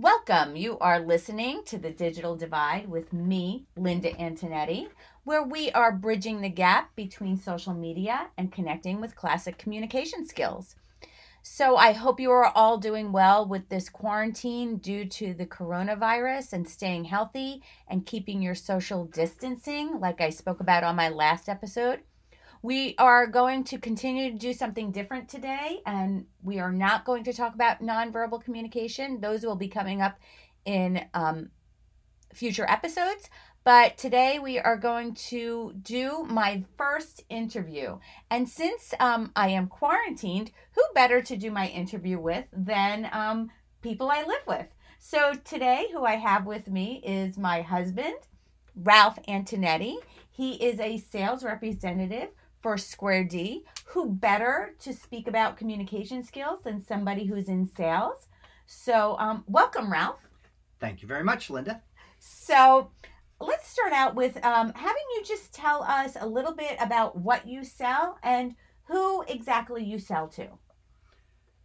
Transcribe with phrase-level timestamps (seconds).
[0.00, 0.54] Welcome.
[0.54, 4.86] You are listening to The Digital Divide with me, Lynda Antonetti,
[5.24, 10.76] where we are bridging the gap between social media and connecting with classic communication skills.
[11.42, 16.52] So, I hope you are all doing well with this quarantine due to the coronavirus
[16.52, 21.48] and staying healthy and keeping your social distancing, like I spoke about on my last
[21.48, 22.02] episode.
[22.62, 27.24] We are going to continue to do something different today, and we are not going
[27.24, 29.20] to talk about nonverbal communication.
[29.20, 30.18] Those will be coming up
[30.64, 31.50] in um,
[32.34, 33.30] future episodes.
[33.64, 37.98] But today we are going to do my first interview.
[38.30, 43.50] And since um, I am quarantined, who better to do my interview with than um,
[43.82, 44.66] people I live with?
[44.98, 48.16] So today, who I have with me is my husband,
[48.74, 49.96] Ralph Antonetti.
[50.30, 52.28] He is a sales representative
[52.60, 53.64] for Square D.
[53.86, 58.28] Who better to speak about communication skills than somebody who's in sales?
[58.66, 60.28] So, um, welcome, Ralph.
[60.78, 61.80] Thank you very much, Lynda.
[62.18, 62.90] So,
[63.40, 67.46] let's start out with um, having you just tell us a little bit about what
[67.46, 70.48] you sell and who exactly you sell to.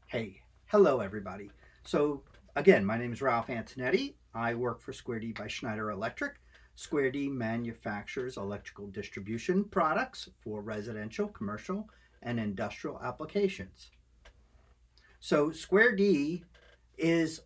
[0.08, 1.52] Hey, hello, everybody.
[1.84, 2.24] So,
[2.56, 4.14] again, my name is Ralph Antonetti.
[4.34, 6.36] I work for Square D by Schneider Electric.
[6.76, 11.88] Square D manufactures electrical distribution products for residential, commercial,
[12.22, 13.92] and industrial applications.
[15.20, 16.44] So Square D
[16.98, 17.42] is,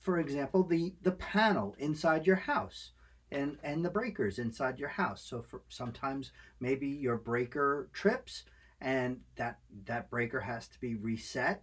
[0.00, 2.90] for example, the, the panel inside your house
[3.30, 5.22] and, and the breakers inside your house.
[5.22, 8.44] So for sometimes maybe your breaker trips
[8.80, 11.62] and that that breaker has to be reset.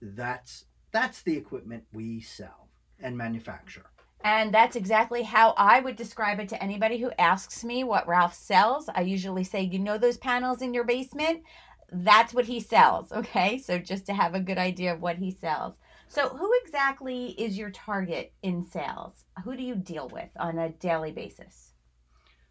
[0.00, 2.68] That's that's the equipment we sell
[3.00, 3.90] and manufacture.
[4.22, 8.34] And that's exactly how I would describe it to anybody who asks me what Ralph
[8.34, 8.88] sells.
[8.94, 11.42] I usually say, you know, those panels in your basement?
[11.90, 13.12] That's what he sells.
[13.20, 13.58] Okay.
[13.58, 15.74] So just to have a good idea of what he sells.
[16.08, 19.24] So, who exactly is your target in sales?
[19.44, 21.70] Who do you deal with on a daily basis?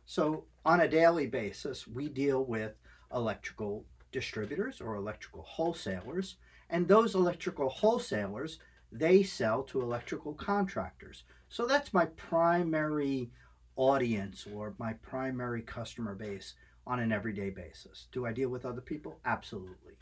[0.06, 2.76] So, on a daily basis, we deal with
[3.14, 3.84] electrical
[4.14, 6.38] distributors or electrical wholesalers.
[6.70, 8.60] And those electrical wholesalers,
[8.94, 11.26] they sell to electrical contractors.
[11.50, 13.32] So that's my primary
[13.76, 16.54] audience or my primary customer base
[16.86, 18.08] on an everyday basis.
[18.12, 19.20] Do I deal with other people?
[19.26, 19.94] Absolutely.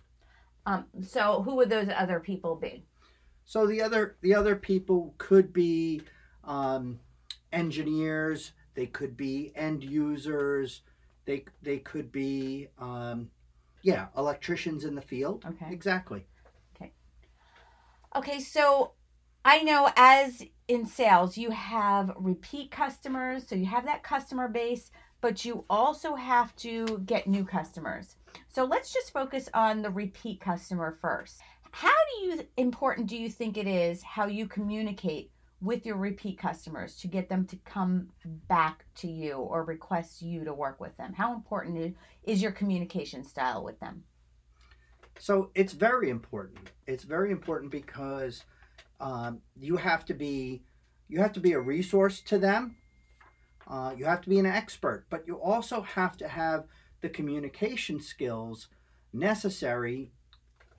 [0.66, 2.86] Um, so who would those other people be?
[3.46, 6.02] So the other the other people could be
[6.44, 7.00] um,
[7.53, 8.52] engineers.
[8.74, 10.81] They could be end users.
[11.25, 13.30] They they could be um,
[13.84, 15.46] yeah electricians in the field.
[15.47, 15.72] Okay.
[15.72, 16.25] Exactly.
[16.75, 16.91] Okay.
[18.18, 18.40] Okay.
[18.41, 18.91] So
[19.47, 24.91] I know as in sales, you have repeat customers, so you have that customer base,
[25.22, 28.18] but you also have to get new customers.
[28.50, 31.40] So let's just focus on the repeat customer first.
[31.72, 35.31] How do you important do you think it is how you communicate
[35.62, 38.09] with your repeat customers to get them to come
[38.50, 41.13] back to you or request you to work with them?
[41.13, 44.03] How important is your communication style with them?
[45.19, 46.72] So it's very important.
[46.86, 48.44] It's very important because
[49.00, 50.63] um, you have to be
[51.09, 52.75] you have to be a resource to them.
[53.68, 56.66] Uh, you have to be an expert, but you also have to have
[57.02, 58.68] the communication skills
[59.13, 60.12] necessary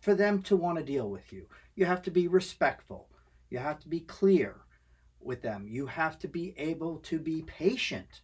[0.00, 1.46] for them to want to deal with you.
[1.74, 3.08] You have to be respectful.
[3.50, 4.56] You have to be clear
[5.20, 5.66] with them.
[5.68, 8.20] You have to be able to be patient,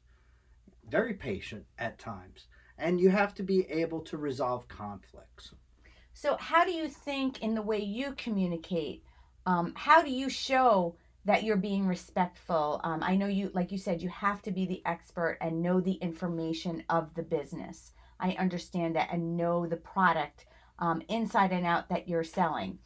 [0.89, 2.47] very patient at times.
[2.79, 5.53] And you have to be able to resolve conflicts.
[6.13, 9.05] So, how do you think, in the way you communicate,
[9.47, 12.81] um, how do you show that you're being respectful?
[12.85, 15.81] Um, i know you like you said you have to be the expert and know
[15.81, 17.93] the information of the business.
[18.21, 20.47] I understand that and know the product
[20.79, 22.79] um, inside and out that you're selling.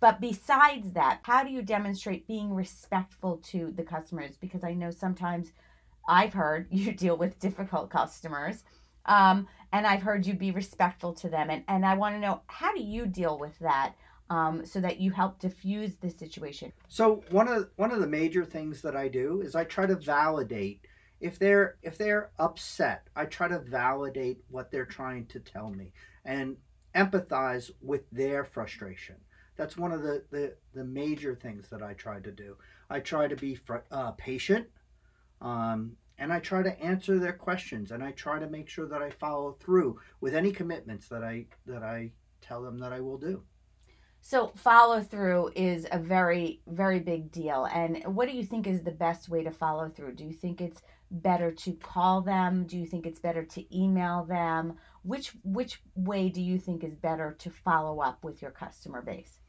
[0.00, 4.36] But besides that how do you demonstrate being respectful to the customers?
[4.36, 5.52] Because i know sometimes
[6.08, 8.64] i've heard you deal with difficult customers
[9.06, 11.50] um, and i've heard you be respectful to them.
[11.50, 13.94] And, and i want to know how do you deal with that
[14.30, 16.72] um, so that you help diffuse the situation.
[16.88, 19.96] So one of one of the major things that I do is I try to
[19.96, 20.86] validate
[21.20, 23.08] if they're if they're upset.
[23.14, 25.92] I try to validate what they're trying to tell me
[26.24, 26.56] and
[26.94, 29.16] empathize with their frustration.
[29.56, 32.56] That's one of the the, the major things that I try to do.
[32.88, 34.66] I try to be fr- uh, patient.
[35.40, 39.02] Um, and I try to answer their questions and I try to make sure that
[39.02, 43.18] I follow through with any commitments that I that I tell them that I will
[43.18, 43.42] do.
[44.26, 47.66] So follow through is a very very big deal.
[47.66, 50.14] And what do you think is the best way to follow through?
[50.14, 50.80] Do you think it's
[51.10, 52.64] better to call them?
[52.64, 54.78] Do you think it's better to email them?
[55.02, 59.40] Which which way do you think is better to follow up with your customer base?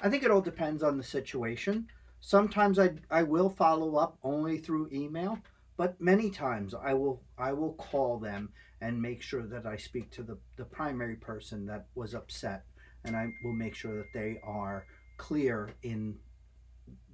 [0.00, 1.88] I think it all depends on the situation.
[2.20, 5.40] Sometimes I, I will follow up only through email,
[5.76, 8.50] but many times I will I will call them
[8.80, 12.66] and make sure that I speak to the, the primary person that was upset
[13.06, 14.86] and I will make sure that they are
[15.16, 16.16] clear in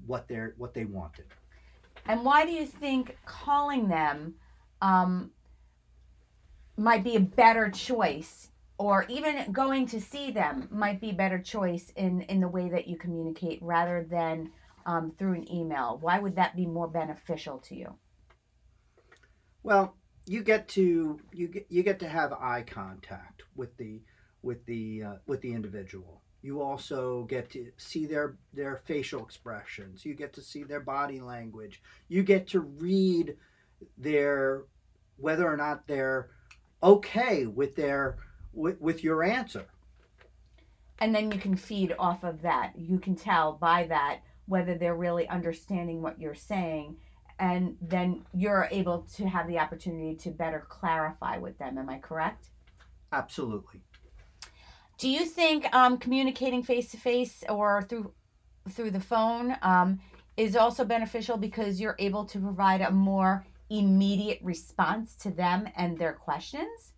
[0.06, 1.26] what they're what they wanted.
[2.06, 4.34] And why do you think calling them
[4.80, 5.30] um,
[6.76, 11.38] might be a better choice, or even going to see them might be a better
[11.38, 14.50] choice in in the way that you communicate rather than
[14.86, 15.98] um, through an email?
[16.00, 17.94] Why would that be more beneficial to you?
[19.62, 19.94] Well,
[20.26, 24.00] you get to you get you get to have eye contact with the
[24.42, 26.20] with the uh, with the individual.
[26.42, 30.04] You also get to see their their facial expressions.
[30.04, 31.82] You get to see their body language.
[32.08, 33.36] You get to read
[33.96, 34.64] their
[35.16, 36.30] whether or not they're
[36.82, 38.18] okay with their
[38.52, 39.66] with, with your answer.
[40.98, 42.72] And then you can feed off of that.
[42.76, 46.96] You can tell by that whether they're really understanding what you're saying
[47.38, 51.76] and then you're able to have the opportunity to better clarify with them.
[51.76, 52.50] Am I correct?
[53.10, 53.80] Absolutely.
[54.98, 58.12] Do you think um, communicating face to face or through
[58.70, 60.00] through the phone um,
[60.36, 65.98] is also beneficial because you're able to provide a more immediate response to them and
[65.98, 66.92] their questions?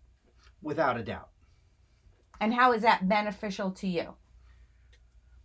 [0.61, 1.29] Without a doubt.
[2.39, 4.15] And how is that beneficial to you?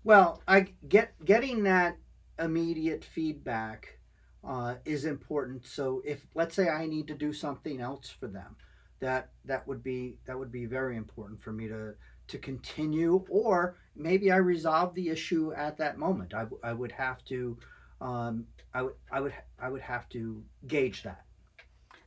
[0.03, 1.97] Well, I get getting that
[2.39, 3.99] immediate feedback
[4.43, 5.67] uh, is important.
[5.67, 8.57] So if let's say I need to do something else for them,
[9.01, 11.95] that that would be that would be very important for me to
[12.31, 16.35] to continue, or maybe I resolve the issue at that moment.
[16.35, 17.59] I, I would have to,
[18.01, 21.25] um, I would, I would, I would have to gauge that.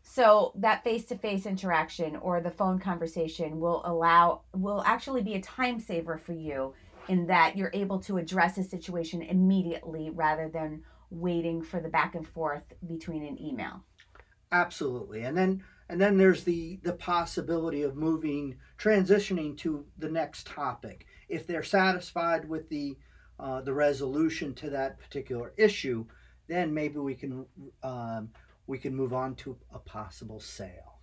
[0.01, 5.79] So that face-to-face interaction or the phone conversation will allow, will actually be a time
[5.79, 6.73] saver for you
[7.07, 12.15] in that you're able to address a situation immediately rather than waiting for the back
[12.15, 13.83] and forth between an email.
[14.51, 20.47] Absolutely, and then and then there's the the possibility of moving transitioning to the next
[20.47, 21.05] topic.
[21.29, 22.97] If they're satisfied with the
[23.39, 26.05] uh, the resolution to that particular issue
[26.47, 27.45] then maybe we can
[27.83, 28.29] um,
[28.67, 30.99] we can move on to a possible sale.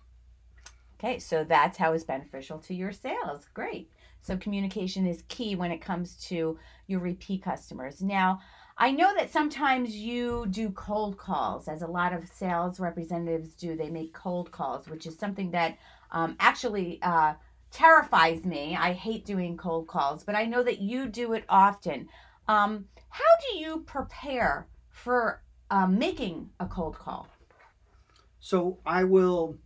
[0.99, 3.47] Okay so that's how it's beneficial to your sales.
[3.53, 3.89] Great.
[4.21, 8.01] So communication is key when it comes to your repeat customers.
[8.01, 8.39] Now
[8.77, 13.75] I know that sometimes you do cold calls, as a lot of sales representatives do.
[13.75, 15.77] They make cold calls, which is something that
[16.11, 17.33] um, actually uh,
[17.71, 18.75] terrifies me.
[18.79, 22.09] I hate doing cold calls, but I know that you do it often.
[22.47, 27.27] Um, how do you prepare for uh, making a cold call?
[28.39, 29.57] So I will.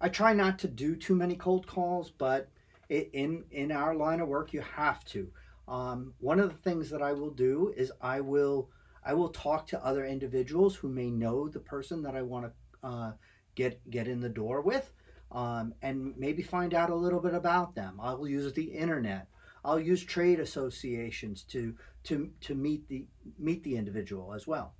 [0.00, 2.48] I try not to do too many cold calls, but
[2.88, 5.30] in in our line of work, you have to.
[5.68, 8.70] Um, one of the things that I will do is I will
[9.04, 12.88] I will talk to other individuals who may know the person that I want to
[12.88, 13.12] uh,
[13.54, 14.92] get get in the door with,
[15.32, 17.98] um, and maybe find out a little bit about them.
[18.00, 19.28] I'll use the internet.
[19.64, 21.74] I'll use trade associations to
[22.04, 23.06] to to meet the
[23.38, 24.74] meet the individual as well.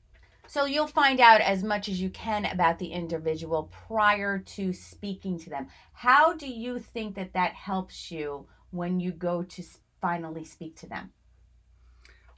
[0.48, 5.38] So you'll find out as much as you can about the individual prior to speaking
[5.40, 5.66] to them.
[5.92, 9.64] How do you think that that helps you when you go to
[10.06, 11.10] finally speak to them?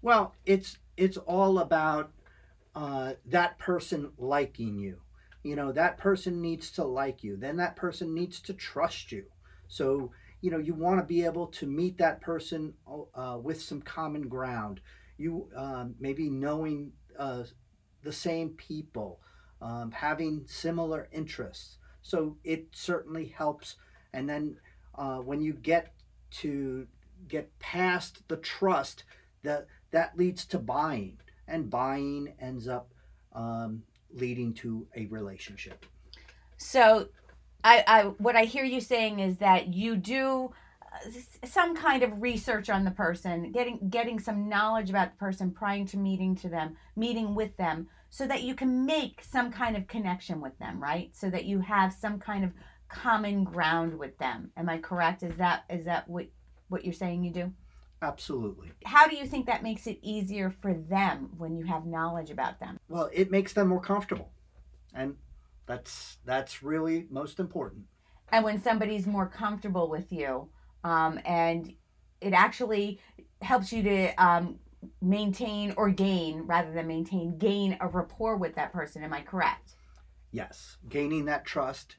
[0.01, 2.11] Well, it's it's all about
[2.75, 5.01] uh, that person liking you.
[5.43, 7.37] You know, that person needs to like you.
[7.37, 9.25] Then that person needs to trust you.
[9.69, 12.73] So you know, you want to be able to meet that person
[13.15, 14.81] uh, with some common ground.
[15.19, 17.43] You um, maybe knowing uh,
[18.03, 19.21] the same people,
[19.61, 21.77] um, having similar interests.
[22.01, 23.77] So it certainly helps.
[24.15, 24.57] And then
[24.95, 25.93] uh, when you get
[26.41, 26.87] to
[27.27, 29.05] get past the trust
[29.43, 31.19] that that leads to buying.
[31.47, 32.93] And buying ends up
[33.33, 33.83] um,
[34.13, 35.87] leading to a relationship.
[36.59, 37.09] So
[37.65, 41.11] I, I what i hear you saying is that you do uh,
[41.45, 45.85] some kind of research on the person getting getting some knowledge about the person prior
[45.87, 49.87] to meeting to them meeting with them so that you can make some kind of
[49.87, 51.15] connection with them right?
[51.15, 52.53] So that you have some kind of
[52.89, 54.51] common ground with them.
[54.57, 55.23] Am i correct?
[55.23, 56.27] Is that is that what
[56.69, 57.53] what you're saying you do?
[58.01, 58.71] Absolutely.
[58.85, 62.61] How do you think that makes it easier for them when you have knowledge about
[62.61, 62.79] them?
[62.89, 64.31] Well, it makes them more comfortable.
[64.95, 65.17] And
[65.67, 67.85] that's that's really most important.
[68.31, 70.49] And when somebody's more comfortable with you,
[70.85, 71.73] um, and
[72.21, 73.01] it actually
[73.43, 74.59] helps you to um,
[75.03, 79.03] maintain or gain rather than maintain gain a rapport with that person.
[79.03, 79.75] Am I correct?
[80.31, 81.97] Yes, gaining that trust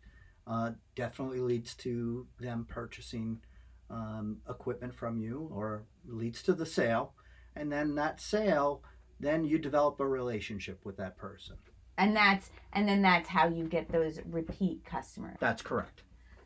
[0.47, 3.39] uh, definitely leads to them purchasing
[3.89, 7.13] um, equipment from you or leads to the sale.
[7.55, 8.83] And then that sale
[9.19, 11.57] then you develop a relationship with that person.
[11.97, 15.37] And that's and then that's how you get those repeat customers.
[15.39, 16.03] That's correct.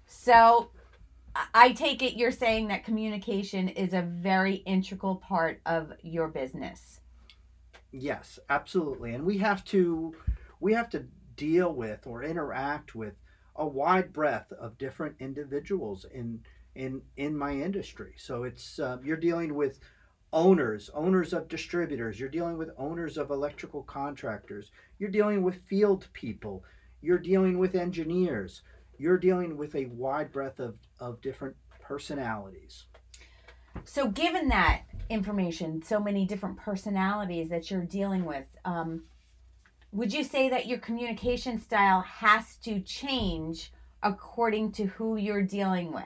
[0.07, 0.71] So
[1.35, 6.27] I- I take it you're saying that communication is a very integral part of your
[6.27, 7.01] business.
[7.91, 9.13] Yes, absolutely.
[9.13, 10.15] And we have to
[10.59, 13.13] we have to deal with or interact with
[13.55, 16.41] a wide breadth of different individuals in
[16.75, 18.13] in in my industry.
[18.17, 19.79] So it's uh, you're dealing with
[20.33, 26.07] owners, owners of distributors, you're dealing with owners of electrical contractors, you're dealing with field
[26.13, 26.63] people,
[27.01, 28.63] you're dealing with engineers,
[28.97, 32.85] you're dealing with a wide breadth of, of different personalities.
[33.85, 39.03] So, given that information, so many different personalities that you're dealing with, um,
[39.91, 45.91] would you say that your communication style has to change according to who you're dealing
[45.93, 46.03] with?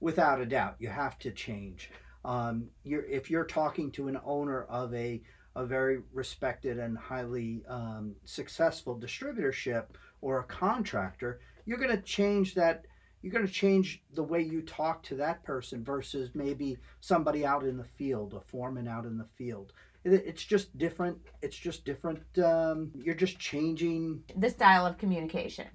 [0.00, 1.90] Without a doubt, you have to change.
[2.24, 5.22] Um, you're, if you're talking to an owner of a,
[5.56, 9.84] a very respected and highly um, successful distributorship
[10.20, 12.86] or a contractor, you're going to change that.
[13.22, 17.64] You're going to change the way you talk to that person versus maybe somebody out
[17.64, 19.72] in the field, a foreman out in the field.
[20.04, 21.18] It's just different.
[21.42, 22.22] It's just different.
[22.42, 24.22] Um, you're just changing.
[24.36, 25.66] The style of communication.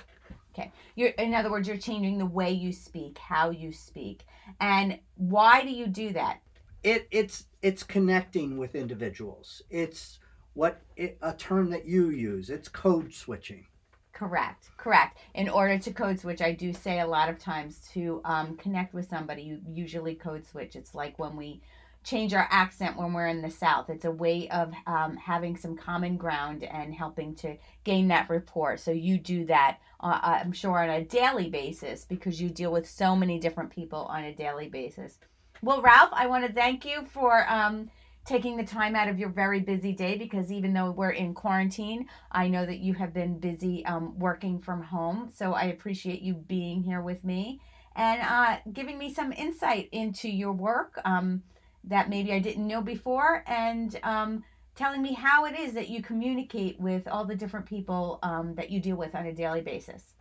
[0.55, 0.71] Okay.
[0.95, 4.25] You're in other words, you're changing the way you speak, how you speak.
[4.61, 6.39] And why do you do that?
[6.81, 9.61] It it's it's connecting with individuals.
[9.69, 10.19] It's
[10.53, 12.49] what it, a term that you use.
[12.49, 13.65] It's code switching.
[14.13, 15.17] Correct, correct.
[15.33, 18.93] In order to code switch, I do say a lot of times to um, connect
[18.93, 20.77] with somebody, you usually code switch.
[20.77, 21.61] It's like when we
[22.05, 23.89] change our accent when we're in the South.
[23.89, 28.77] It's a way of um, having some common ground and helping to gain that rapport.
[28.77, 32.87] So you do that, uh, I'm sure, on a daily basis because you deal with
[32.87, 35.17] so many different people on a daily basis.
[35.61, 37.45] Well, Ralph, I want to thank you for.
[37.51, 37.89] Um,
[38.25, 42.07] taking the time out of your very busy day because even though we're in quarantine,
[42.31, 45.29] I know that you have been busy um, working from home.
[45.31, 47.61] So I appreciate you being here with me
[47.95, 51.43] and uh, giving me some insight into your work um,
[51.87, 54.43] that maybe I didn't know before and um,
[54.75, 58.69] telling me how it is that you communicate with all the different people um, that
[58.69, 60.15] you deal with on a daily basis.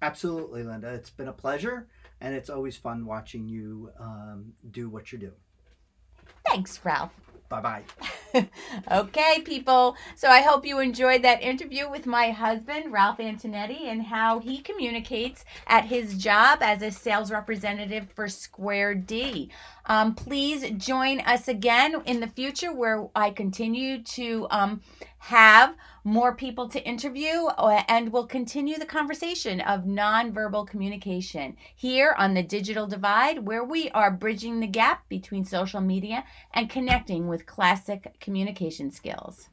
[0.00, 0.94] Absolutely, Lynda.
[0.94, 1.86] It's been a pleasure,
[2.20, 5.32] and it's always fun watching you um, do what you do.
[6.44, 7.12] Thanks, Ralph.
[7.52, 7.82] Bye
[8.32, 8.48] bye.
[8.90, 9.94] okay, people.
[10.16, 14.56] So I hope you enjoyed that interview with my husband, Ralph Antonetti, and how he
[14.62, 19.50] communicates at his job as a sales representative for Square D.
[19.84, 24.80] Um, please join us again in the future where I continue to um,
[25.26, 32.12] have more people to interview uh, and we'll continue the conversation of nonverbal communication here
[32.18, 37.28] on the digital divide where we are bridging the gap between social media and connecting
[37.28, 39.48] with classic communication skills.